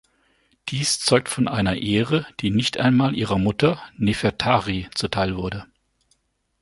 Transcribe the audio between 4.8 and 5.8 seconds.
zuteilwurde.